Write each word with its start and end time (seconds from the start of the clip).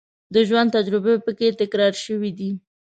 د 0.33 0.35
ژوند 0.47 0.73
تجربې 0.77 1.15
په 1.25 1.31
کې 1.37 1.47
تکرار 1.61 1.93
شوې 2.03 2.31
دي. 2.37 2.51